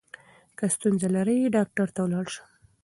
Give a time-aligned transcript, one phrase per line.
[0.57, 2.43] که ستونزه لرې ډاکټر ته ولاړ شه.